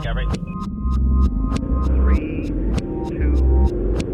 [0.00, 0.26] Discovery.
[1.84, 3.34] Three, two,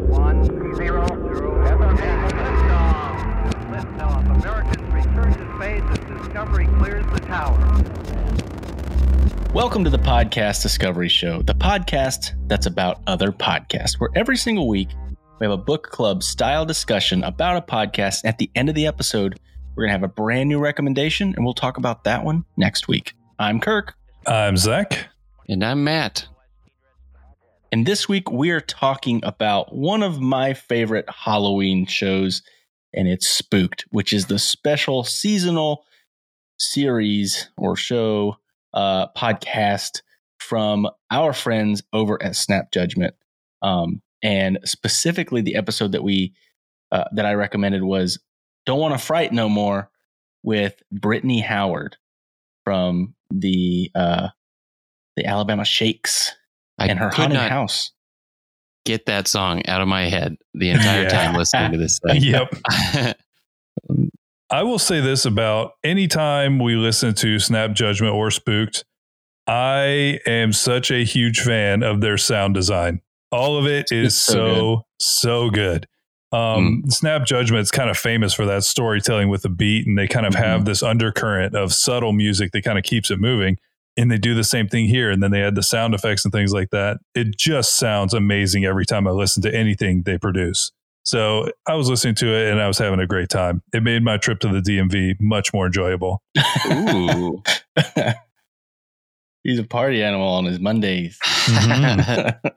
[0.08, 1.64] one, zero, zero.
[1.64, 3.22] Liftoff.
[3.70, 4.36] Liftoff.
[4.36, 7.56] Americans return to space as Discovery clears the tower.
[9.54, 14.66] Welcome to the Podcast Discovery Show, the podcast that's about other podcasts, where every single
[14.66, 14.88] week
[15.38, 18.22] we have a book club style discussion about a podcast.
[18.24, 19.38] At the end of the episode,
[19.76, 22.88] we're going to have a brand new recommendation, and we'll talk about that one next
[22.88, 23.14] week.
[23.38, 23.94] I'm Kirk,
[24.26, 25.10] I'm Zach.
[25.48, 26.26] And I'm Matt.
[27.70, 32.42] and this week we are talking about one of my favorite Halloween shows,
[32.92, 35.84] and it's Spooked, which is the special seasonal
[36.58, 38.36] series or show
[38.74, 40.02] uh, podcast
[40.40, 43.14] from our friends over at Snap Judgment.
[43.62, 46.34] Um, and specifically, the episode that we
[46.90, 48.18] uh, that I recommended was
[48.64, 49.90] "Don't Want to Fright No More"
[50.42, 51.96] with Brittany Howard
[52.64, 54.28] from the uh,
[55.16, 56.32] the Alabama Shakes
[56.78, 57.90] I and her haunted house.
[58.84, 61.08] get that song out of my head the entire Yeah.
[61.08, 62.22] time listening to this thing.
[62.22, 62.54] Yep.
[64.50, 68.84] I will say this about anytime we listen to Snap Judgment or Spooked,
[69.48, 73.00] I am such a huge fan of their sound design.
[73.32, 75.88] All of it is It's so so, so good.
[76.32, 80.26] Um, Snap Judgment's kind of famous for that storytelling with the beat, and they kind
[80.26, 83.56] of have this undercurrent of subtle music that kind of keeps it moving.
[83.98, 86.32] And they do the same thing here, and then they add the sound effects and
[86.32, 86.98] things like that.
[87.14, 90.70] It just sounds amazing every time I listen to anything they produce.
[91.04, 93.62] So I was listening to it and I was having a great time.
[93.72, 96.20] It made my trip to the DMV much more enjoyable.
[96.66, 97.42] Ooh.
[99.44, 101.18] He's a party animal on his Mondays.
[101.46, 102.40] Mhm.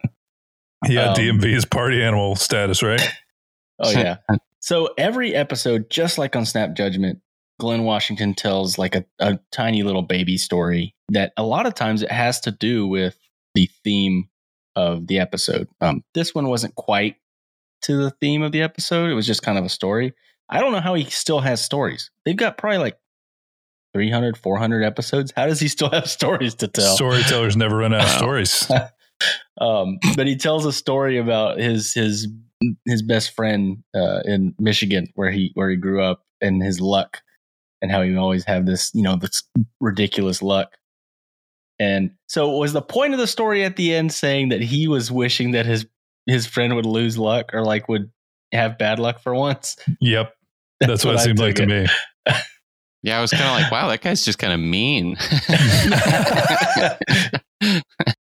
[0.88, 3.02] Yeah, Um, DMV is party animal status, right?
[3.82, 4.18] Oh yeah.
[4.60, 7.20] So every episode, just like on Snap Judgment,
[7.60, 12.02] Glynn Washington tells like a, a tiny little baby story that a lot of times
[12.02, 13.18] it has to do with
[13.54, 14.30] the theme
[14.76, 15.68] of the episode.
[15.82, 17.18] Um, this one wasn't quite
[17.84, 19.10] to the theme of the episode.
[19.10, 20.14] It was just kind of a story.
[20.50, 22.10] I don't know how he still has stories.
[22.26, 23.00] They've got probably like
[23.94, 25.34] 300, 400 episodes.
[25.36, 26.96] How does he still have stories to tell?
[26.96, 28.70] Storytellers never run out of stories.
[29.62, 32.28] um, but he tells a story about his his
[32.86, 37.22] his best friend uh, in Michigan, where he where he grew up, and his luck,
[37.82, 39.44] and how he always have this you know this
[39.80, 40.72] ridiculous luck.
[41.80, 45.12] And so, was the point of the story at the end saying that he was
[45.12, 45.86] wishing that his
[46.26, 48.12] his friend would lose luck or like would
[48.52, 49.78] have bad luck for once?
[50.02, 50.34] Yep.
[50.80, 51.88] That's, what, it I seemed like took to me.
[53.04, 55.18] yeah, I was kind of like, wow, that guy's just kind of mean.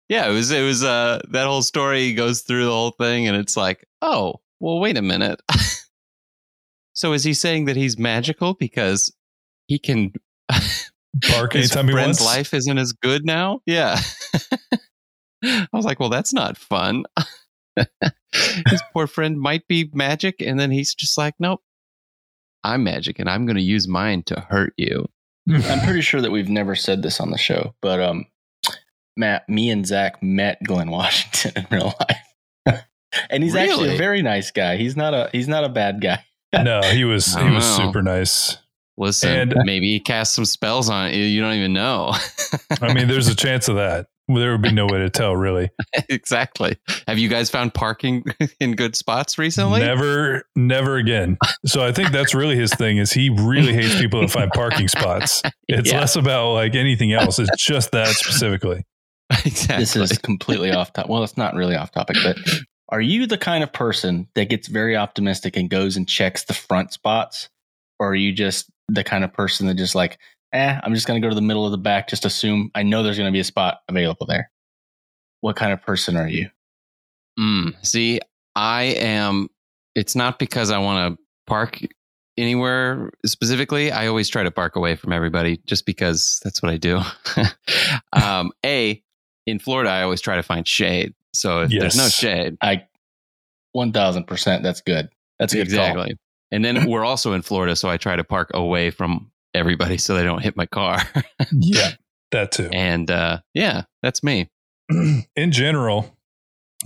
[0.09, 0.51] yeah, it was.
[0.51, 0.83] It was.
[0.83, 4.97] Uh, that whole story goes through the whole thing, and it's like, oh, well, wait
[4.97, 5.41] a minute.
[6.95, 9.13] so is he saying that he's magical because
[9.67, 10.13] he can?
[11.29, 12.25] Park his anytime he friend's wants.
[12.25, 13.61] life isn't as good now.
[13.67, 13.99] Yeah.
[15.45, 17.05] I was like, well, that's not fun.
[18.69, 21.63] His poor friend might be magic, and then he's just like, nope,
[22.65, 25.09] I'm magic, and I'm going to use mine to hurt you.
[25.49, 28.27] I'm pretty sure that we've never said this on the show, but um,
[29.17, 32.85] Matt, me and Zach met Glynn Washington in real life,
[33.31, 34.77] and he's actually a very nice guy.
[34.77, 36.25] He's not a he's not a bad guy.
[36.53, 37.85] no, he was he was know.
[37.87, 38.59] super nice.
[38.99, 41.23] Listen, And- maybe he cast some spells on you.
[41.23, 42.15] You don't even know.
[42.81, 44.07] I mean, there's a chance of that.
[44.29, 45.71] There would be no way to tell, really.
[46.09, 46.77] exactly.
[47.07, 48.25] Have you guys found parking
[48.61, 49.79] in good spots recently?
[49.81, 51.39] Never, never again.
[51.65, 52.97] So I think that's really his thing.
[52.97, 55.43] Is he really hates people that find parking spots?
[55.69, 56.01] It's Yeah.
[56.01, 57.39] less about like anything else.
[57.39, 58.85] It's just that specifically.
[59.45, 59.77] exactly.
[59.85, 61.09] This is completely off topic.
[61.11, 62.37] Well, it's not really off topic, but
[62.89, 66.55] are you the kind of person that gets very optimistic and goes and checks the
[66.55, 67.49] front spots,
[68.01, 70.19] or are you just the kind of person that just like,
[70.53, 72.83] eh, I'm just going to go to the middle of the back, just assume I
[72.83, 74.51] know there's going to be a spot available there.
[75.41, 76.51] What kind of person are you?
[77.39, 78.21] Mm, see,
[78.55, 79.49] I am.
[79.95, 81.81] It's not because I want to park
[82.39, 83.91] anywhere specifically.
[83.93, 87.01] I always try to park away from everybody just because that's what I do.
[88.13, 89.03] um, a
[89.47, 91.15] in Florida, I always try to find shade.
[91.33, 92.87] So if there's no shade, I,
[93.73, 94.63] one thousand percent.
[94.63, 95.11] That's good.
[95.39, 96.07] That's a good call.
[96.53, 100.15] And then we're also in Florida, so I try to park away from everybody so
[100.15, 100.99] they don't hit my car.
[101.53, 101.91] Yeah,
[102.33, 102.69] that too.
[102.73, 104.51] and uh, yeah, that's me.
[104.91, 106.17] in general,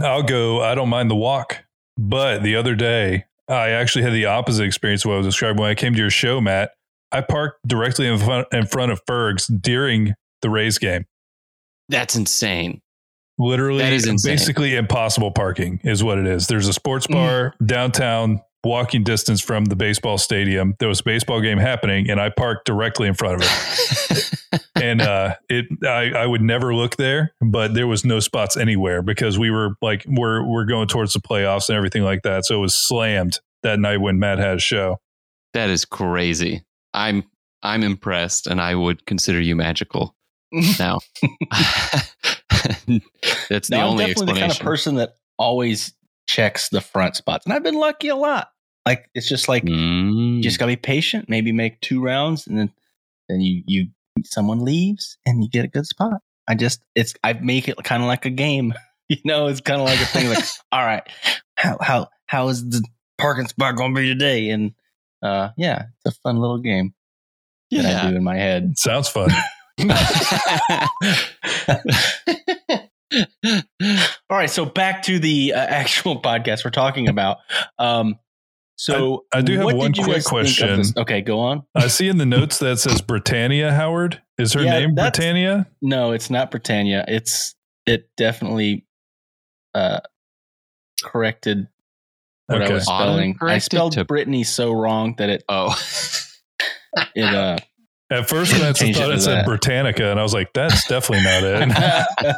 [0.00, 0.62] I'll go.
[0.62, 1.64] I don't mind the walk,
[1.98, 5.04] but the other day I actually had the opposite experience.
[5.04, 6.72] What I was describing when I came to your show, Matt.
[7.12, 11.06] I parked directly in front in front of Ferg's during the Rays game.
[11.88, 12.80] That's insane.
[13.36, 14.34] Literally, That is insane.
[14.34, 16.46] basically impossible parking is what it is.
[16.46, 17.12] There's a sports Mm.
[17.14, 20.74] bar downtown walking distance from the baseball stadium.
[20.78, 24.62] There was a baseball game happening, and I parked directly in front of it.
[24.74, 29.02] and uh, it, I, I would never look there, but there was no spots anywhere
[29.02, 32.44] because we were like, we're we're going towards the playoffs and everything like that.
[32.44, 34.98] So it was slammed that night when Matt had a show.
[35.54, 36.62] that is crazy.
[36.94, 37.24] I'm
[37.62, 40.14] I'm impressed, and I would consider you magical.
[40.80, 40.98] Now,
[43.48, 44.64] that's the Now, I'm only definitely the kind of explanation.
[44.64, 45.92] person that always
[46.30, 48.50] checks the front spots, and I've been lucky a lot.
[48.86, 50.36] Like it's just like Mm.
[50.36, 51.28] you just gotta be patient.
[51.28, 52.72] Maybe make two rounds, and then
[53.28, 53.88] then you you
[54.24, 56.20] someone leaves, and you get a good spot.
[56.48, 58.74] I just it's I make it kind of like a game.
[59.10, 60.28] You know, it's kind of like a thing.
[60.28, 61.02] Like, all right,
[61.56, 62.80] how how how is the
[63.18, 64.50] parking spot going to be today?
[64.50, 64.70] And
[65.20, 66.94] uh, yeah, it's a fun little game
[67.72, 68.08] that I yeah.
[68.08, 68.78] do in my head.
[68.78, 69.30] Sounds fun.
[73.44, 77.38] All right, so back to the uh, actual podcast we're talking about.
[77.78, 78.18] Um,
[78.76, 80.82] so I do have one quick guys think of question.
[80.96, 81.64] Okay, go on.
[81.74, 84.22] I see in the notes that says Britannia Howard.
[84.38, 85.66] Is her Yeah, name Britannia?
[85.82, 87.04] No, it's not Britannia.
[87.06, 87.54] It's
[87.84, 88.86] it definitely
[89.74, 90.00] uh
[91.02, 91.68] corrected
[92.46, 93.36] what I was spelling.
[93.42, 95.78] I spelled Brittany so wrong that it oh,
[97.14, 97.58] it uh
[98.10, 99.46] At first glance, I Change it thought it said that.
[99.46, 102.36] Britannica, and I was like, that's definitely not it.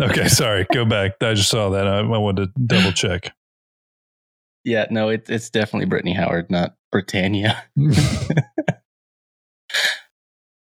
[0.00, 0.66] okay, sorry.
[0.72, 1.12] Go back.
[1.20, 1.86] I just saw that.
[1.86, 3.34] I, I wanted to double check.
[4.64, 7.62] yeah, no, it, it's definitely Brittany Howard, not Britannia.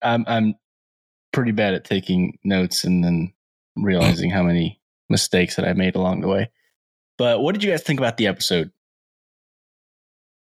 [0.02, 0.56] I'm I'm
[1.32, 3.32] pretty bad at taking notes and then
[3.76, 6.50] realizing how many mistakes that I made along the way.
[7.18, 8.72] But what did you guys think about the episode?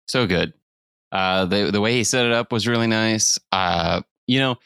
[0.07, 0.53] so good.
[1.13, 3.39] Uh, the the way he set it up was really nice.
[3.51, 4.57] Uh, you know,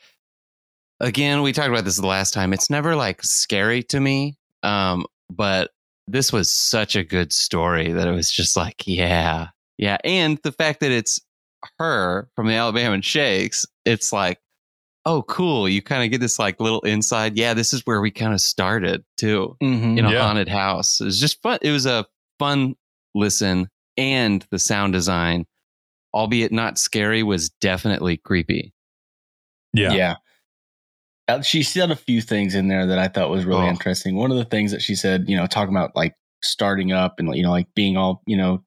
[0.99, 2.53] again, we talked about this the last time.
[2.53, 5.71] It's never like scary to me, um, but
[6.07, 9.97] this was such a good story that it was just like, yeah, yeah.
[10.05, 11.19] And the fact that it's
[11.79, 14.39] her from the Alabama Shakes, it's like,
[15.05, 15.67] oh, cool.
[15.67, 17.35] You kind of get this like little inside.
[17.37, 19.97] Yeah, this is where we kind of started too Mm-hmm.
[19.97, 20.21] in a Yeah.
[20.21, 21.01] haunted house.
[21.01, 21.59] It was just fun.
[21.61, 22.05] It was a
[22.39, 22.75] fun
[23.13, 25.45] listen, and the sound design,
[26.17, 28.73] albeit not scary, was definitely creepy.
[29.73, 29.91] Yeah.
[29.93, 30.15] Yeah.
[31.27, 33.69] Uh, She said a few things in there that I thought was really Oh.
[33.69, 34.15] interesting.
[34.15, 37.35] One of the things that she said, you know, talking about like starting up and,
[37.35, 38.63] you know, like being all, you know,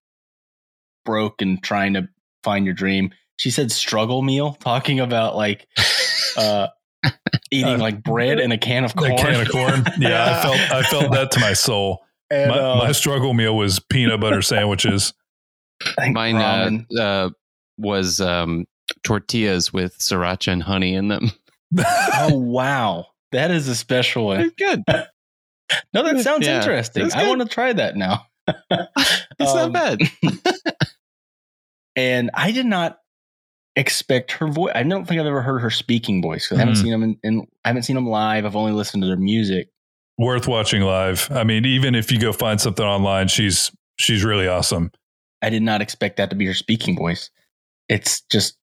[1.05, 2.09] broke and trying to
[2.45, 3.11] find your dream.
[3.39, 5.67] She said struggle meal, talking about like
[6.37, 6.69] uh,
[7.51, 9.13] eating Uh, like bread and a can of corn.
[9.13, 9.85] A can of corn.
[9.99, 12.05] Yeah, I felt I felt that to my soul.
[12.31, 15.13] And, My, uh, my struggle meal was peanut butter sandwiches.
[15.99, 17.31] I think Mine uh, uh,
[17.81, 18.67] was um,
[19.03, 21.31] tortillas with sriracha and honey in them.
[21.79, 23.07] oh, wow.
[23.33, 24.51] That is a special one.
[24.57, 24.83] good.
[25.95, 27.13] No, that sounds Yeah, interesting.
[27.15, 28.27] I want to try that now.
[28.49, 30.01] It's Um, not bad.
[31.97, 32.99] and I did not
[33.77, 34.73] expect her voice.
[34.75, 36.49] I don't think I've ever heard her speaking voice.
[36.49, 36.83] 'cause I haven't Mhm.
[36.83, 37.47] seen them in, in.
[37.65, 38.45] I haven't seen them live.
[38.45, 39.69] I've only listened to their music.
[40.19, 41.29] Worth watching live.
[41.31, 44.91] I mean, even if you go find something online, she's she's really awesome.
[45.41, 47.31] I did not expect that to be her speaking voice.
[47.91, 48.57] It's just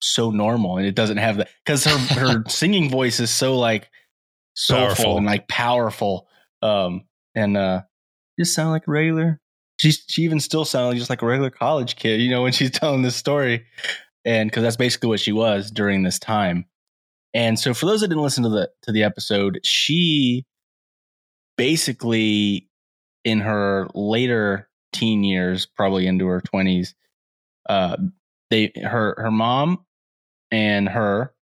[0.00, 3.90] so normal, and it doesn't have that because her her singing voice is so like
[4.54, 5.16] soulful Powerful.
[5.18, 6.28] and like powerful.
[6.62, 7.04] Um,
[7.34, 7.82] and uh,
[8.40, 9.38] just sound like regular.
[9.78, 12.52] She she even still sounded like just like a regular college kid, you know, when
[12.52, 13.66] she's telling this story,
[14.24, 16.64] and because that's basically what she was during this time.
[17.34, 20.46] And so, for those that didn't listen to the to the episode, she
[21.58, 22.68] basically
[23.24, 26.94] in her later teen years, probably into her twenties,
[27.68, 27.96] uh,
[28.50, 29.84] they her her mom
[30.50, 31.34] and her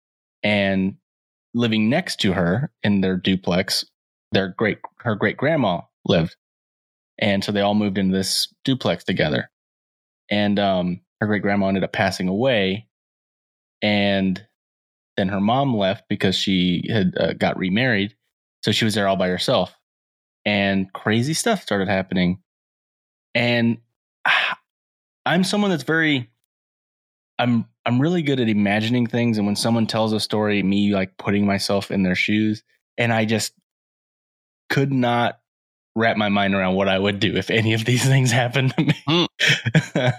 [0.43, 0.95] and
[1.53, 3.85] living next to her in their duplex,
[4.31, 6.35] their great her great grandma lived,
[7.19, 9.49] and so they all moved into this duplex together.
[10.31, 12.87] And um, her great grandma ended up passing away,
[13.81, 14.41] and
[15.17, 18.15] then her mom left because she had uh, got remarried,
[18.63, 19.75] so she was there all by herself,
[20.45, 22.39] and crazy stuff started happening.
[23.35, 23.77] And
[25.25, 26.29] I'm someone that's very
[27.39, 31.17] I'm I'm really good at imagining things and when someone tells a story me like
[31.17, 32.63] putting myself in their shoes
[32.97, 33.53] and I just
[34.69, 35.39] could not
[35.95, 38.83] wrap my mind around what I would do if any of these things happened to
[38.83, 39.27] me.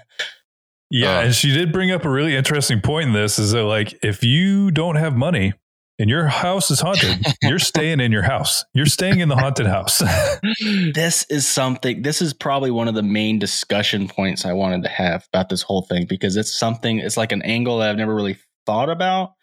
[0.90, 3.64] Yeah, Uh, and she did bring up a really interesting point in this is that
[3.64, 5.52] like if you don't have money
[5.98, 8.64] and your house is haunted, you're staying in your house.
[8.74, 10.02] You're staying in the haunted house.
[10.94, 14.88] this is something this is probably one of the main discussion points I wanted to
[14.88, 18.14] have about this whole thing because it's something it's like an angle that I've never
[18.14, 19.34] really thought about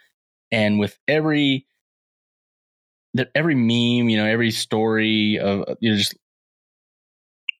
[0.51, 1.65] and with every
[3.13, 6.15] that every meme, you know, every story of you know just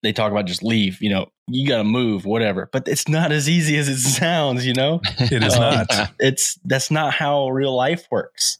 [0.04, 2.70] they talk about just leave, you know, you got to move, whatever.
[2.72, 5.00] But it's not as easy as it sounds, you know?
[5.20, 5.88] It is Um, not.
[6.20, 8.58] It's that's not how real life works.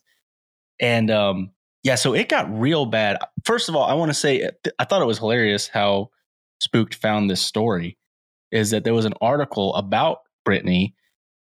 [0.82, 1.52] And um,
[1.84, 3.18] yeah, so it got real bad.
[3.46, 6.10] First of all, I want to say I thought it was hilarious how
[6.60, 7.98] Spooked found this story.
[8.52, 10.96] Is that there was an article about Brittany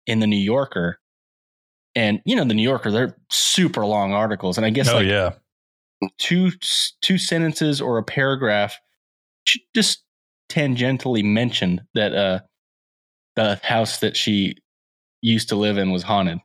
[0.07, 0.99] in the New Yorker,
[1.95, 5.07] and you know the New Yorker, they're super long articles, and I guess Oh like
[5.07, 5.31] yeah.
[6.17, 6.51] two
[7.01, 8.79] two sentences or a paragraph
[9.75, 10.03] just
[10.49, 12.39] tangentially mentioned that uh
[13.35, 14.55] the house that she
[15.21, 16.39] used to live in was haunted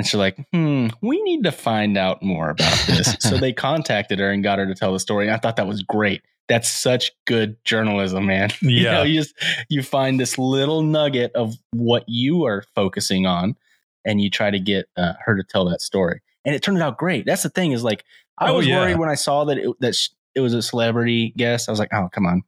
[0.00, 3.14] and she's like hmm we need to find out more about this.
[3.20, 5.26] So they contacted her and got her to tell the story.
[5.26, 6.22] And i thought that was great.
[6.48, 8.50] That's such good journalism man.
[8.62, 8.92] You Yeah.
[8.92, 9.34] know you just
[9.68, 13.56] you find this little nugget of what you are focusing on
[14.04, 16.20] and you try to get uh, her to tell that story.
[16.46, 17.26] And it turned out great.
[17.26, 18.04] That's the thing is like
[18.38, 18.78] i Oh, was yeah.
[18.78, 21.68] worried when i saw that it, that sh- it was a celebrity guest.
[21.68, 22.42] I was like oh come on.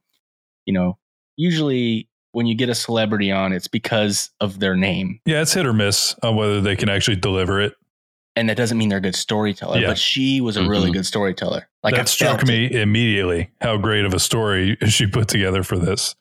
[0.65, 0.97] You know
[1.37, 5.65] usually when you get a celebrity on it's because of their name Yeah, it's hit
[5.65, 7.73] or miss on whether they can actually deliver it.
[8.35, 9.87] and that doesn't mean they're a good storyteller Yeah.
[9.87, 10.93] but she was a really Mhm.
[10.93, 12.71] good storyteller like I that struck me it.
[12.75, 16.15] immediately how great of a story she put together for this.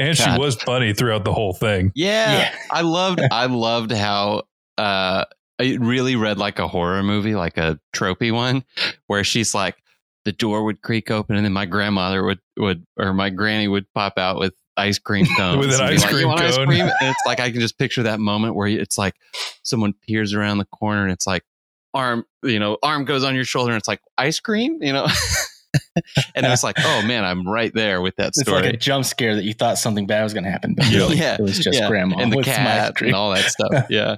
[0.00, 1.90] And she was funny throughout the whole thing.
[1.96, 2.54] Yeah, Yeah.
[2.70, 4.44] I loved I loved how
[4.78, 5.24] uh
[5.58, 8.64] it really read like a horror movie, like a tropey one,
[9.08, 9.76] where she's like
[10.24, 13.92] the door would creak open and then my grandmother would would or my granny would
[13.92, 16.82] pop out with ice cream cone With an ice like, "You cream want ice cream?"
[16.82, 19.14] And it's like I can just picture that moment where it's like
[19.62, 21.42] someone peers around the corner and it's like
[21.94, 25.06] arm, you know, arm goes on your shoulder and it's like ice cream, you know.
[26.34, 28.58] and it was like, oh man, I'm right there with that story.
[28.58, 30.88] it's like a jump scare that you thought something bad was going to happen but
[30.90, 30.98] Yeah.
[30.98, 31.34] really Yeah.
[31.38, 31.88] it was just Yeah.
[31.88, 33.86] grandma and the with some ice cat and all that stuff.
[33.90, 34.16] Yeah.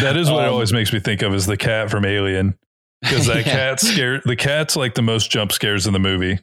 [0.00, 2.58] That is what it Um, always makes me think of is the cat from Alien.
[3.02, 3.52] Because that Yeah.
[3.52, 6.38] cat scare the cat's like the most jump scares in the movie.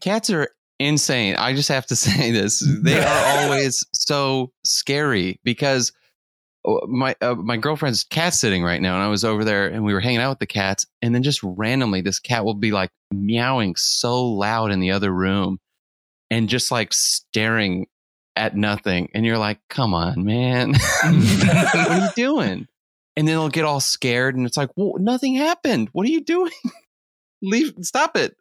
[0.00, 0.48] Cats are
[0.78, 1.36] insane.
[1.36, 2.62] I just have to say this.
[2.82, 5.92] They are always so scary because
[6.66, 9.84] uh, my uh, my girlfriend's cat sitting right now and I was over there and
[9.84, 12.70] we were hanging out with the cats and then just randomly this cat will be
[12.70, 15.58] like meowing so loud in the other room
[16.30, 17.86] and just like staring
[18.36, 22.66] at nothing and you're like come on man what are you doing
[23.16, 26.22] and then they'll get all scared and it's like well nothing happened what are you
[26.24, 26.50] doing
[27.42, 28.34] leave stop it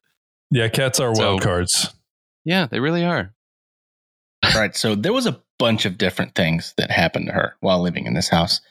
[0.52, 1.94] Yeah, cats are So- wild cards.
[2.46, 3.34] Yeah they really are
[4.56, 8.06] right so there was a bunch of different things that happened to her while living
[8.06, 8.62] in this house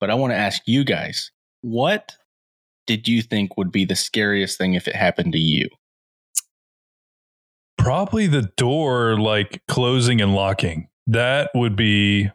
[0.00, 1.30] but i want to ask you guys
[1.62, 2.16] what
[2.86, 5.68] did you think would be the scariest thing if it happened to you
[7.78, 10.88] Probably the door like closing and locking.
[11.06, 12.30] That would be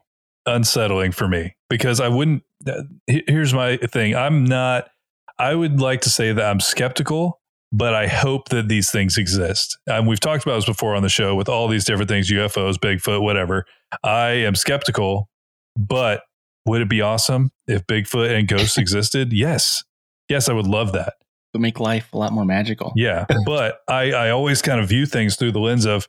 [0.48, 2.42] unsettling for me because I wouldn't.
[2.68, 4.90] uh, Here's my thing I'm not,
[5.38, 7.40] I would like to say that I'm skeptical,
[7.77, 9.77] but I hope that these things exist.
[9.88, 12.75] And we've talked about this before on the show with all these different things UFOs,
[12.77, 13.65] Bigfoot, whatever.
[14.03, 15.29] I am skeptical,
[15.77, 16.22] but
[16.65, 19.34] would it be awesome if Bigfoot and ghosts existed?
[19.34, 19.84] Yes.
[20.29, 21.10] Yes, I would love that.
[21.10, 24.89] it would make life a lot more magical Yeah, but I, I always kind of
[24.89, 26.08] view things through the lens of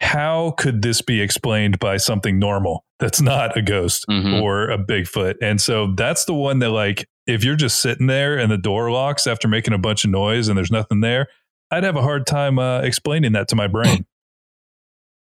[0.00, 4.40] how could this be explained by something normal that's not a ghost Mhm.
[4.40, 5.34] or a Bigfoot?
[5.42, 8.90] And so that's the one that, like, if you're just sitting there and the door
[8.90, 11.28] locks after making a bunch of noise and there's nothing there,
[11.70, 14.04] I'd have a hard time uh, explaining that to my brain.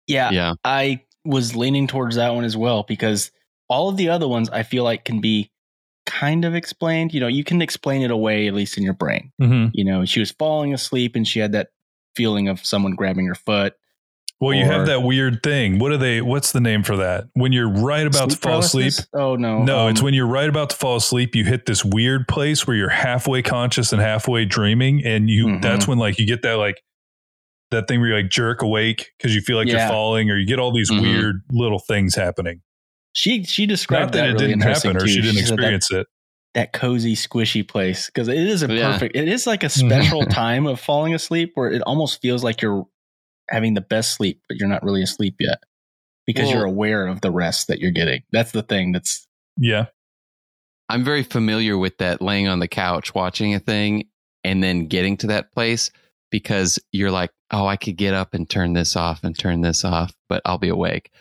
[0.08, 3.32] yeah yeah I was leaning towards that one as well because
[3.68, 5.52] all of the other ones I feel like can be
[6.06, 7.14] kind of explained.
[7.14, 9.32] You know, you can explain it away at least in your brain.
[9.40, 9.70] Mhm.
[9.74, 11.68] You know, she was falling asleep and she had that
[12.16, 13.76] feeling of someone grabbing her foot.
[14.42, 15.80] Well, you have that weird thing.
[15.80, 16.22] What are they?
[16.22, 17.26] What's the name for that?
[17.34, 18.94] When you're right about to fall asleep.
[19.14, 21.84] Oh no, No, it's um, when you're right about to fall asleep, you hit this
[21.84, 25.04] weird place where you're halfway conscious and halfway dreaming.
[25.06, 25.62] And you Mhm.
[25.62, 26.82] that's when like you get that like
[27.72, 30.46] that thing where you like jerk awake because you feel like you're falling or you
[30.48, 31.02] get all these Mhm.
[31.02, 32.62] weird little things happening.
[33.14, 35.12] she she Not described that, that, it really didn't interesting happen or too.
[35.14, 36.08] she didn't said that- experience it.
[36.54, 38.94] that cozy, squishy place because it is a Yeah.
[38.94, 39.16] perfect.
[39.16, 42.86] It is like a special time of falling asleep where it almost feels like you're
[43.50, 45.64] having the best sleep, but you're not really asleep yet
[46.28, 48.24] because Well- you're aware of the rest that you're getting.
[48.32, 48.92] That's the thing.
[48.92, 49.28] That's
[49.58, 49.86] Yeah.
[50.90, 54.08] I'm very familiar with that laying on the couch watching a thing
[54.44, 55.92] and then getting to that place
[56.32, 59.84] because you're like, oh, I could get up and turn this off and turn this
[59.86, 61.12] off, but I'll be awake.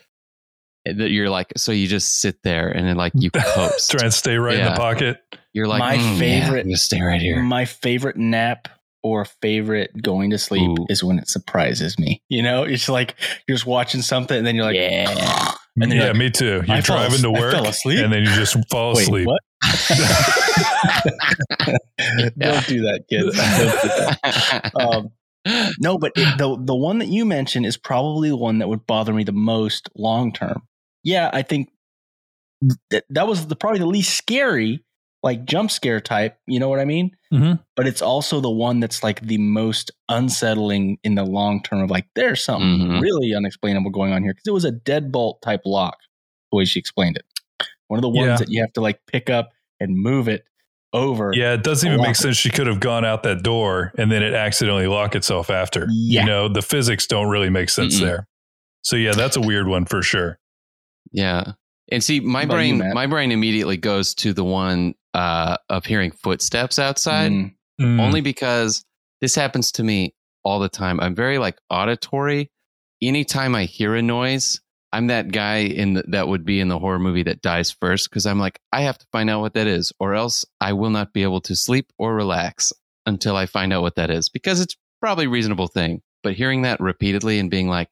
[0.86, 3.90] That you're like, so you just sit there and then like you coast.
[3.90, 5.20] Try and stay right in the pocket.
[5.52, 7.42] You're like, My "Mm, favorite- I'm stay right here.
[7.42, 8.68] my favorite nap
[9.02, 10.86] or favorite going to sleep Ooh.
[10.88, 12.22] is when it surprises me.
[12.28, 13.14] You know, it's like
[13.46, 15.54] you're just watching something and then you're like, Yeah.
[15.80, 16.62] And yeah, like, me too.
[16.66, 18.00] You're I driving to work fell asleep?
[18.00, 19.26] and then you just fall Wait, asleep.
[19.28, 19.40] what?
[22.38, 23.26] Don't do that, kids.
[23.32, 24.72] Do that.
[24.80, 25.10] Um,
[25.78, 28.86] No, but it, the the one that you mentioned is probably the one that would
[28.86, 30.62] bother me the most long term.
[31.04, 31.70] Yeah, I think
[32.90, 34.84] that that was the probably the least scary,
[35.22, 36.38] like jump scare type.
[36.46, 37.10] You know what I mean?
[37.32, 37.58] Mhm.
[37.76, 41.80] But it's also the one that's like the most unsettling in the long term.
[41.82, 43.00] Of like, there's something Mhm.
[43.00, 45.96] really unexplainable going on here because it was a deadbolt type lock.
[46.52, 47.24] The way she explained it,
[47.88, 48.36] one of the ones Yeah.
[48.36, 50.44] that you have to like pick up and move it
[50.94, 51.32] over.
[51.34, 52.16] Yeah, it doesn't even make it.
[52.16, 52.36] sense.
[52.36, 55.86] She could have gone out that door and then it accidentally lock itself after.
[55.90, 56.20] Yeah.
[56.22, 58.02] You know, the physics don't really make sense Mm-mm.
[58.04, 58.28] there.
[58.82, 60.38] So yeah, that's a weird one for sure.
[61.12, 61.52] Yeah.
[61.90, 65.56] And see, my What about you, brain, my brain immediately goes to the one uh,
[65.68, 67.54] of hearing footsteps outside, Mm.
[67.80, 68.00] Mm.
[68.00, 68.84] only because
[69.20, 70.14] this happens to me
[70.44, 70.98] all the time.
[71.00, 72.50] I'm very like auditory.
[73.00, 74.60] Anytime I hear a noise,
[74.92, 78.10] I'm that guy in the, that would be in the horror movie that dies first
[78.10, 80.90] because I'm like, I have to find out what that is, or else I will
[80.90, 82.72] not be able to sleep or relax
[83.06, 86.02] until I find out what that is because it's probably a reasonable thing.
[86.22, 87.90] But hearing that repeatedly and being like,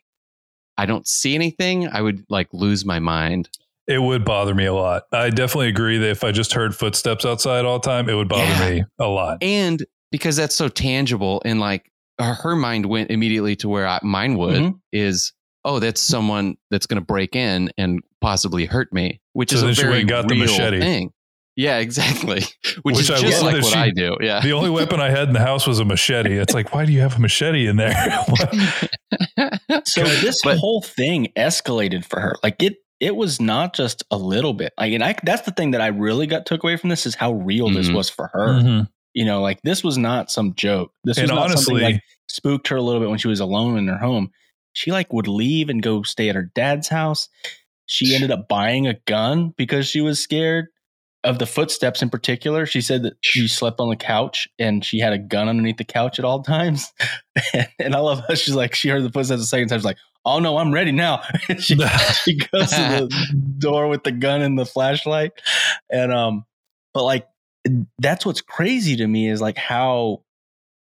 [0.76, 3.48] I don't see anything, I would like lose my mind.
[3.88, 5.04] It would bother me a lot.
[5.12, 8.28] I definitely agree that if I just heard footsteps outside all the time, it would
[8.28, 8.70] bother Yeah.
[8.70, 9.38] me a lot.
[9.42, 13.98] and because that's so tangible and like her, her mind went immediately to where I,
[14.02, 14.74] mine would Mhm.
[14.92, 15.32] is
[15.64, 19.62] oh that's someone that's going to break in and possibly hurt me which So is
[19.64, 20.78] a she very went and got the machete.
[20.80, 21.10] thing
[21.56, 22.42] yeah exactly
[22.82, 25.00] which, Which is I just love like what she- i do yeah The only weapon
[25.00, 26.38] I had in the house was a machete.
[26.38, 27.94] It's like, why do you have a machete in there?
[29.84, 32.36] So this But- whole thing escalated for her.
[32.42, 34.72] Like it it was not just a little bit.
[34.78, 37.14] Like and I that's the thing that I really got took away from this is
[37.14, 37.94] how real this Mhm.
[37.94, 38.48] was for her.
[38.48, 38.88] Mhm.
[39.14, 40.92] You know, like this was not some joke.
[41.04, 43.78] This was not honestly, something like spooked her a little bit when she was alone
[43.78, 44.30] in her home.
[44.72, 47.28] She like would leave and go stay at her dad's house.
[47.86, 50.66] She ended up buying a gun because she was scared
[51.24, 52.66] of the footsteps in particular.
[52.66, 55.84] She said that she slept on the couch and she had a gun underneath the
[55.84, 56.92] couch at all times.
[57.78, 59.78] and I love how she's like, she heard the footsteps the second time.
[59.78, 61.22] She's like, oh no, I'm ready now.
[61.58, 61.76] she,
[62.24, 65.32] she goes to the door with the gun and the flashlight.
[65.90, 66.44] And, um,
[66.92, 67.26] but like,
[67.98, 70.22] that's what's crazy to me is like how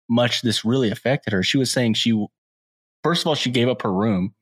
[0.08, 1.42] much this really affected her.
[1.42, 2.26] She was saying she,
[3.04, 4.34] first of all, she gave up her room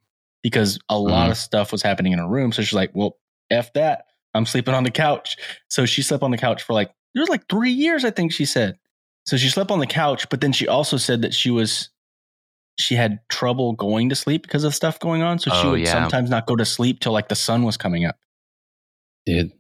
[0.43, 1.33] because a lot Mhm.
[1.33, 2.53] of stuff was happening in her room.
[2.53, 3.17] So she's like, well,
[3.51, 4.05] F that.
[4.35, 5.37] I'm sleeping on the couch.
[5.69, 8.33] So she slept on the couch for like, it was like three years, I think
[8.33, 8.79] she said.
[9.27, 11.91] So she slept on the couch, but then she also said that she was,
[12.79, 15.39] she had trouble going to sleep because of stuff going on.
[15.39, 15.93] So she Oh, would yeah.
[15.93, 18.17] sometimes not go to sleep till like the sun was coming up.
[19.27, 19.53] dude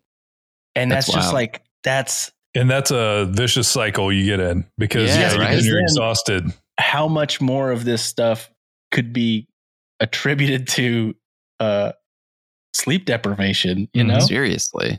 [0.74, 5.08] And that's, That's just like, that's And that's a vicious cycle you get in because
[5.10, 5.62] Yeah, yeah, right.
[5.62, 6.44] you're Then- exhausted.
[6.78, 8.50] how much more of this stuff
[8.90, 9.46] could be
[10.00, 11.14] attributed to
[11.60, 11.92] uh
[12.74, 14.06] sleep deprivation you Mhm.
[14.06, 14.98] know seriously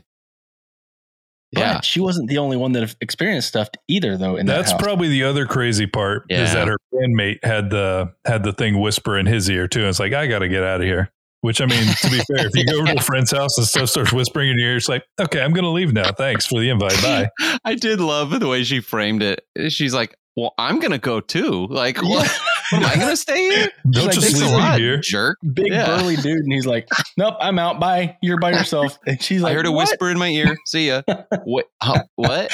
[1.52, 4.80] but yeah she wasn't the only one that experienced stuff either though in That's that
[4.80, 9.18] probably the other crazy part is that her bandmate had the had the thing whisper
[9.18, 9.80] in his ear too.
[9.80, 11.10] And it's like, I gotta get out of here.
[11.40, 13.66] Which I mean, to be fair, if you go over to a friend's house and
[13.66, 16.12] stuff starts whispering in your ear, it's like, okay, I'm gonna leave now.
[16.12, 17.00] Thanks for the invite.
[17.02, 17.28] Bye.
[17.64, 21.66] i did love the way she framed it she's like well i'm gonna go too
[21.68, 22.30] like what
[22.72, 24.98] am i gonna stay here Don't like, just "Thanks leave me here.
[24.98, 25.86] jerk big Yeah.
[25.86, 29.52] burly dude and he's like nope i'm out bye you're by yourself and she's like
[29.52, 30.56] I heard a "What?" whisper in my ear.
[30.66, 31.02] See ya.
[31.44, 31.66] what?
[31.82, 32.50] Huh, what?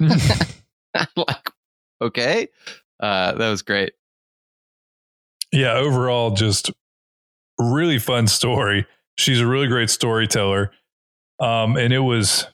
[1.16, 1.50] like,
[2.00, 2.48] okay.
[3.00, 3.92] Uh, that was great.
[5.52, 6.70] yeah, overall, just
[7.58, 8.86] really fun story.
[9.16, 10.70] She's a really great storyteller.
[11.40, 12.46] Um, and it was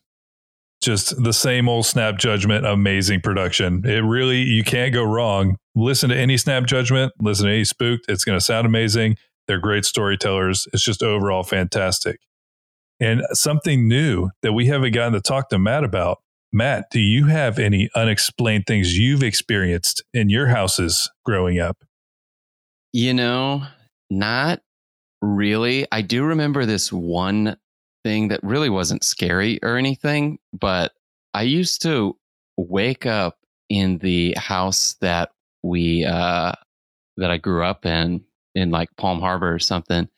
[0.82, 3.82] just the same old snap judgment, amazing production.
[3.84, 5.56] It really, you can't go wrong.
[5.74, 8.06] Listen to any snap judgment, listen to any spooked.
[8.08, 9.16] It's going to sound amazing.
[9.46, 10.68] They're great storytellers.
[10.72, 12.20] It's just overall fantastic.
[12.98, 16.18] And something new that we haven't gotten to talk to Matt about.
[16.52, 21.78] Matt, do you have any unexplained things you've experienced in your houses growing up?
[22.92, 23.62] You know,
[24.10, 24.60] not
[25.22, 25.86] really.
[25.92, 27.56] I do remember this one
[28.04, 30.92] thing that really wasn't scary or anything, but
[31.34, 32.16] I used to
[32.56, 35.30] wake up in the house that
[35.62, 36.52] we uh
[37.16, 40.08] that I grew up in in like Palm Harbor or something.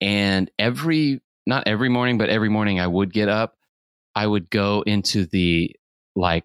[0.00, 3.56] And every not every morning, but every morning I would get up,
[4.14, 5.74] I would go into the
[6.14, 6.44] like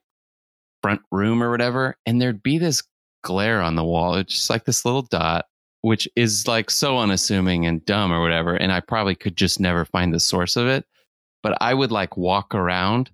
[0.82, 2.84] front room or whatever, and there'd be this
[3.24, 4.16] glare on the wall.
[4.16, 5.46] It's just like this little dot,
[5.82, 8.56] which is like so unassuming and dumb or whatever.
[8.56, 10.86] And I probably could just never find the source of it.
[11.44, 13.10] But I would like walk around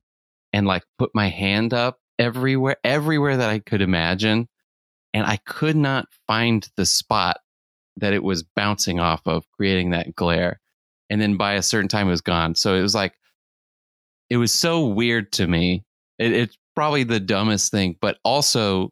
[0.51, 4.47] and like put my hand up everywhere, everywhere that I could imagine.
[5.13, 7.38] And I could not find the spot
[7.95, 10.60] that it was bouncing off of, creating that glare.
[11.10, 12.56] And then by a certain time, it was gone.
[12.56, 13.13] So it was like,
[14.30, 15.86] it was so weird to me.
[16.19, 18.89] It, it's probably the dumbest thing, but also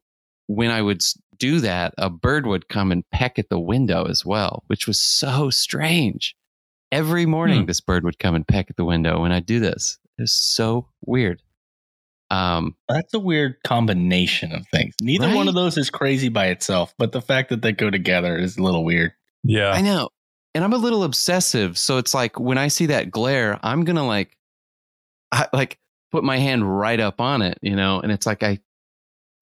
[0.47, 1.01] when I would
[1.37, 4.99] do that, a bird would come and peck at the window as well, which was
[4.99, 6.35] so strange.
[6.91, 7.65] Every morning, Hmm.
[7.65, 9.97] this bird would come and peck at the window when I do this.
[10.17, 11.41] It's so weird.
[12.31, 14.95] Um, That's a weird combination of things.
[15.01, 18.37] Neither one of those is crazy by itself, but the fact that they go together
[18.37, 19.11] is a little weird.
[19.43, 19.71] Yeah.
[19.71, 20.09] I know.
[20.55, 21.77] And I'm a little obsessive.
[21.77, 24.37] So it's like when I see that glare, I'm going to like,
[25.31, 25.77] I, like
[26.11, 27.99] put my hand right up on it, you know?
[27.99, 28.59] And it's like, I,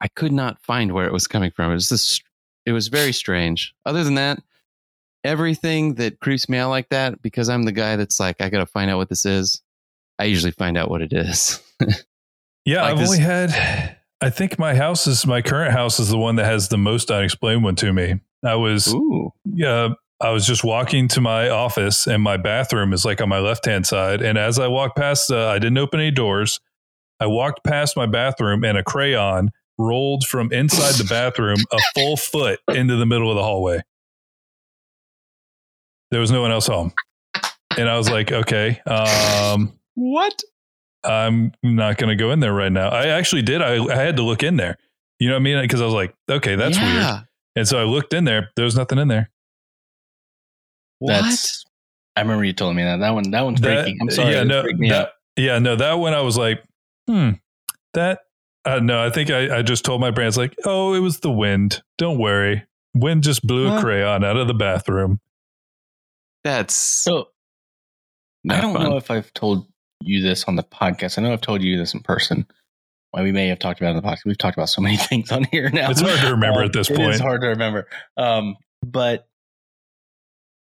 [0.04, 1.72] I could not find where it was coming from.
[1.72, 2.22] It was this,
[2.66, 3.74] it was very strange.
[3.86, 4.40] Other than that,
[5.24, 8.60] everything that creeps me out like that, because I'm the guy that's like, I got
[8.60, 9.62] to find out what this is.
[10.20, 11.62] I usually find out what it is.
[12.66, 13.98] Yeah, Like I've this- only had.
[14.22, 17.12] I think my house is my current house is the one that has the most
[17.12, 18.22] unexplained one to me.
[18.42, 18.96] I was
[19.44, 19.90] yeah,
[20.22, 23.66] I was just walking to my office and my bathroom is like on my left
[23.66, 24.22] hand side.
[24.22, 26.62] And as I walked past, uh, I didn't open any doors.
[27.20, 32.16] I walked past my bathroom and a crayon rolled from inside the bathroom a full
[32.18, 33.82] foot into the middle of the hallway.
[36.12, 36.94] There was no one else home,
[37.78, 38.80] and I was like, okay.
[38.86, 40.42] Um, What?
[41.04, 42.90] I'm not going to go in there right now.
[42.90, 43.62] I actually did.
[43.62, 44.78] I, I had to look in there.
[45.20, 45.62] You know what I mean?
[45.62, 47.26] Because I was like, okay, that's weird.
[47.56, 48.50] And so I looked in there.
[48.56, 49.30] There was nothing in there.
[51.00, 51.22] What?
[51.22, 51.66] That's
[52.16, 52.98] I remember you telling me that.
[52.98, 53.98] That one that one's That- freaking.
[54.02, 54.34] I'm sorry.
[54.34, 55.10] Yeah, no, freaked me out.
[55.36, 56.64] that, yeah, no, that one I was like,
[57.08, 57.32] hmm,
[57.96, 58.20] that.
[58.66, 61.32] Uh, no, I think I, I just told my brands like, oh, it was the
[61.32, 61.82] wind.
[61.98, 62.64] Don't worry.
[62.94, 65.20] Wind just blew a crayon out of the bathroom.
[66.44, 67.28] That's So
[68.50, 68.84] I don't fun.
[68.84, 69.68] know if I've told
[70.02, 71.18] you this on the podcast.
[71.18, 72.46] I know I've told you this in person.
[73.14, 74.26] Well, we may have talked about it on the podcast.
[74.26, 75.90] We've talked about so many things on here now.
[75.90, 77.02] It's hard to remember Um, at this point.
[77.14, 77.88] It's hard to remember.
[78.18, 79.28] Um, but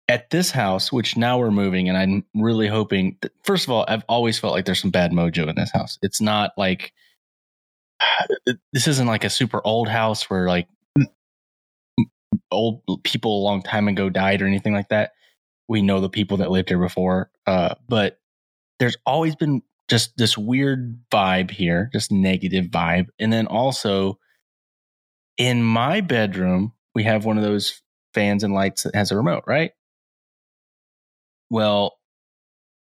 [0.08, 3.16] at this house, which now we're moving, and I'm really hoping.
[3.22, 5.98] That, first of all, I've always felt like there's some bad mojo in this house.
[6.02, 6.92] It's not like
[8.72, 10.68] this isn't like a super old house where like
[12.50, 15.12] old people a long time ago died or anything like that.
[15.68, 18.18] We know the people that lived here before, uh, but
[18.78, 24.18] there's always been just this weird vibe here, just negative vibe, and then also
[25.36, 27.80] in my bedroom, we have one of those
[28.14, 29.72] fans and lights that has a remote, right?
[31.50, 31.98] Well,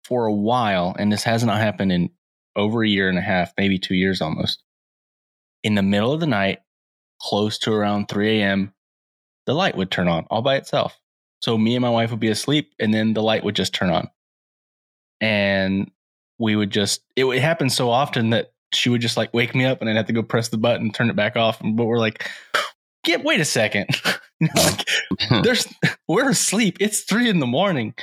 [0.03, 2.09] for a while, and this has not happened in
[2.55, 4.63] over a year and a half, maybe two years almost.
[5.63, 6.59] In the middle of the night,
[7.21, 8.73] close to around 3 a.m.,
[9.45, 10.97] the light would turn on all by itself.
[11.41, 13.89] So me and my wife would be asleep, and then the light would just turn
[13.89, 14.09] on.
[15.21, 15.91] And
[16.37, 19.65] we would just, it would happen so often that she would just like wake me
[19.65, 21.59] up and I'd have to go press the button, and turn it back off.
[21.61, 22.29] But we're like,
[23.03, 23.87] get, wait a second.
[24.41, 24.87] You know, like,
[25.43, 25.67] there's,
[26.07, 26.77] we're asleep.
[26.79, 27.93] It's three in the morning.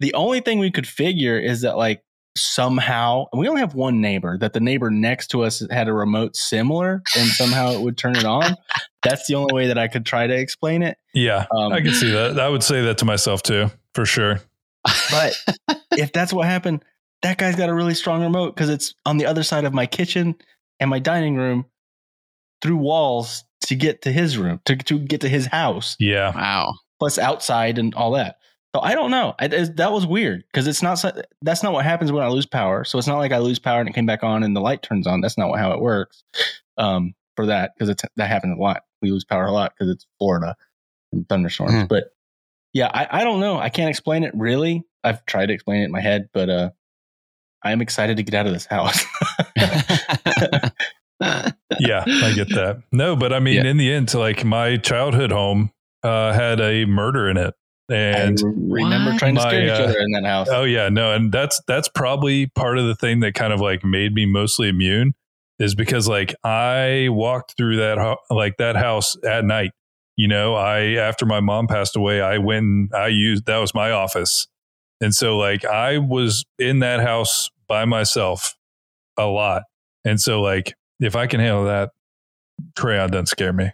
[0.00, 2.02] The only thing we could figure is that like
[2.42, 5.92] somehow, and we only have one neighbor, that the neighbor next to us had a
[5.92, 8.56] remote similar and somehow it would turn it on.
[9.02, 10.98] That's the only way that I could try to explain it.
[11.14, 12.38] Yeah, Um, I can see that.
[12.40, 14.40] I would say that to myself too, for sure.
[15.10, 15.34] But
[15.92, 16.84] if that's what happened,
[17.22, 19.86] that guy's got a really strong remote because it's on the other side of my
[19.86, 20.36] kitchen
[20.80, 21.66] and my dining room
[22.62, 26.32] through walls to get to his room, to, to get to his house, Yeah.
[26.34, 26.72] wow.
[27.00, 28.36] plus outside and all that.
[28.74, 29.34] So I don't know.
[29.38, 31.02] I, it- that was weird because it's not,
[31.42, 32.84] that's not what happens when I lose power.
[32.84, 34.82] So it's not like I lose power and it came back on and the light
[34.82, 35.20] turns on.
[35.20, 36.22] That's not how it works
[36.76, 38.82] um, for that because it's that happens a lot.
[39.00, 40.54] We lose power a lot because it's Florida
[41.12, 41.72] and thunderstorms.
[41.72, 41.84] Hmm.
[41.86, 42.12] But
[42.74, 43.58] yeah, I, I don't know.
[43.58, 44.84] I can't explain it really.
[45.02, 46.70] I've tried to explain it in my head, but uh,
[47.64, 49.02] I'm excited to get out of this house.
[51.80, 52.82] yeah, I get that.
[52.92, 53.70] No, but I mean, Yeah.
[53.70, 55.70] in the end, like my childhood home
[56.02, 57.54] uh, had a murder in it,
[57.90, 60.48] and remember trying to scare My, each uh, other in that house.
[60.50, 63.84] oh yeah, no, and that's that's probably part of the thing that kind of like
[63.84, 65.14] made me mostly immune
[65.58, 69.72] is because like I walked through that ho- like that house at night.
[70.16, 73.74] You know, I after my mom passed away, I went and I used that was
[73.74, 74.46] my office,
[75.00, 78.54] and so like I was in that house by myself
[79.16, 79.62] a lot,
[80.04, 81.90] and so like if I can handle that,
[82.76, 83.70] crayon doesn't scare me.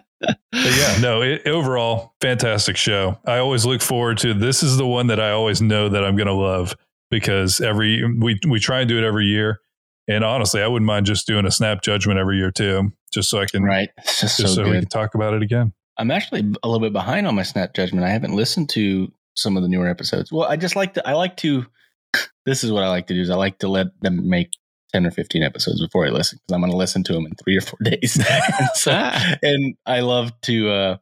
[1.01, 3.19] No, it, overall, fantastic show.
[3.25, 6.17] I always look forward to this is the one that I always know that I'm
[6.17, 6.75] going to love
[7.11, 9.61] because every we we try and do it every year.
[10.09, 13.41] And honestly, I wouldn't mind just doing a snap judgment every year too, just so
[13.41, 13.91] I can right.
[13.99, 15.73] It's just, just so, so, we can talk about it again.
[15.99, 18.05] I'm actually a little bit behind on my snap judgment.
[18.05, 20.33] I haven't listened to some of the newer episodes.
[20.33, 21.67] Well, I just like to, I like to,
[22.47, 24.51] this is what I like to do is I like to let them make
[24.93, 27.35] 10 or 15 episodes before I listen because I'm going to listen to them in
[27.35, 28.17] three or four days.
[28.19, 30.97] and, so, and I love to, uh,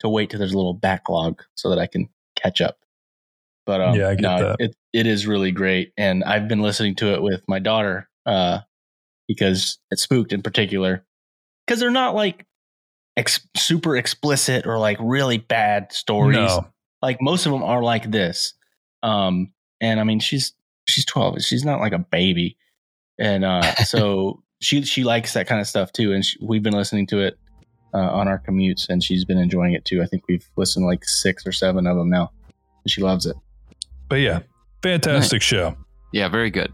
[0.00, 2.78] to wait till there's a little backlog so that I can catch up.
[3.66, 4.56] But um, Yeah, I get no, that.
[4.58, 5.92] It, it is really great.
[5.96, 8.60] And I've been listening to it with my daughter uh,
[9.28, 11.04] because it's spooked in particular.
[11.66, 12.46] because they're not like
[13.16, 16.36] ex- super explicit or like really bad stories.
[16.36, 16.66] No.
[17.02, 18.54] Like most of them are like this.
[19.02, 20.52] Um, and I mean, she's
[20.86, 21.40] she's twelve.
[21.42, 22.56] She's not like a baby,
[23.20, 26.12] and uh, so she she likes that kind of stuff too.
[26.12, 27.38] And she, we've been listening to it
[27.94, 30.02] uh, on our commutes, and she's been enjoying it too.
[30.02, 32.32] I think we've listened to like six or seven of them now.
[32.84, 33.36] And she loves it.
[34.08, 34.40] But yeah,
[34.82, 35.76] fantastic show.
[36.12, 36.72] Yeah, very good.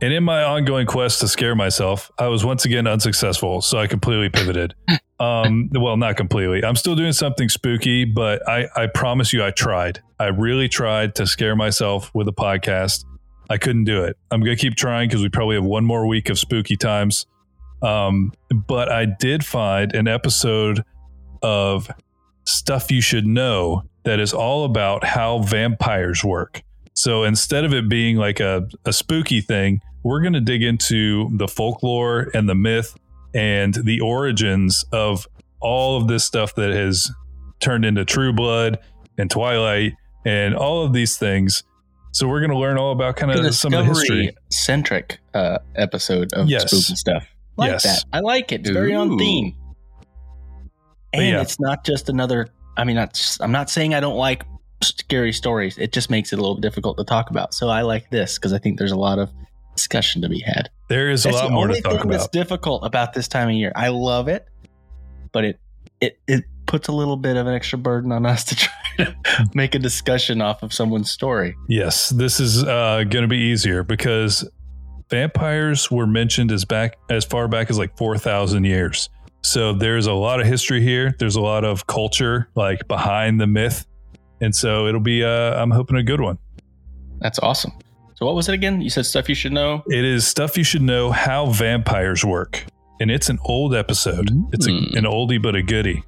[0.00, 3.60] And in my ongoing quest to scare myself, I was once again unsuccessful.
[3.62, 4.74] So I completely pivoted.
[5.20, 6.64] um, well, not completely.
[6.64, 10.00] I'm still doing something spooky, but I, I promise you, I tried.
[10.20, 13.04] I really tried to scare myself with a podcast.
[13.50, 14.16] I couldn't do it.
[14.30, 17.26] I'm going to keep trying because we probably have one more week of spooky times.
[17.82, 18.32] Um,
[18.66, 20.84] but I did find an episode
[21.42, 21.90] of
[22.46, 26.62] Stuff You Should Know that is all about how vampires work.
[26.94, 31.30] So instead of it being like a, a spooky thing, we're going to dig into
[31.36, 32.96] the folklore and the myth
[33.34, 35.28] and the origins of
[35.60, 37.10] all of this stuff that has
[37.60, 38.78] turned into True Blood
[39.16, 41.62] and Twilight and all of these things.
[42.18, 44.36] So we're going to learn all about kind of some of the history.
[44.50, 46.68] centric uh, episode of Yes.
[46.68, 47.24] spooky stuff.
[47.56, 47.82] Like Yes.
[47.84, 48.04] that.
[48.12, 48.62] I like it.
[48.62, 49.54] It's very on theme.
[51.12, 51.40] And yeah.
[51.40, 52.48] it's not just another.
[52.76, 54.44] I mean, not, I'm not saying I don't like
[54.82, 55.78] scary stories.
[55.78, 57.54] It just makes it a little difficult to talk about.
[57.54, 59.30] So I like this because I think there's a lot of
[59.76, 60.70] discussion to be had.
[60.88, 62.10] There is a That's lot more to talk about.
[62.10, 62.32] that's about.
[62.32, 63.70] difficult about this time of year.
[63.76, 64.44] I love it,
[65.30, 65.60] but it
[66.00, 69.16] it it puts a little bit of an extra burden on us to try to
[69.54, 71.56] make a discussion off of someone's story.
[71.68, 74.48] Yes, this is uh, going to be easier because
[75.10, 79.08] vampires were mentioned as back as far back as like 4,000 years.
[79.42, 81.14] So there's a lot of history here.
[81.18, 83.86] There's a lot of culture like behind the myth.
[84.40, 86.38] And so it'll be uh, I'm hoping a good one.
[87.20, 87.72] That's awesome.
[88.16, 88.80] So what was it again?
[88.80, 89.82] You said stuff you should know.
[89.86, 92.64] It is stuff you should know how vampires work.
[93.00, 94.28] And it's an old episode.
[94.52, 94.96] It's a, Mm.
[94.98, 96.02] an oldie but a goodie.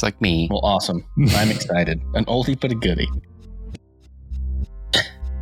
[0.00, 0.48] Just like me.
[0.50, 1.04] Well, awesome.
[1.36, 2.00] I'm excited.
[2.14, 3.10] An oldie but a goodie.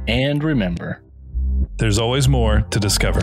[0.08, 1.00] And remember,
[1.76, 3.20] There's always more to discover.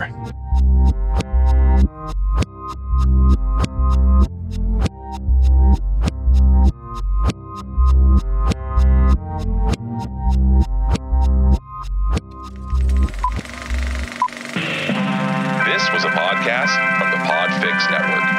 [15.66, 18.35] This was a podcast from the Podfix Network.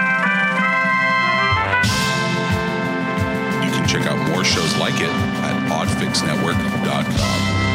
[4.58, 7.67] Shows like it at podfixnetwork.com.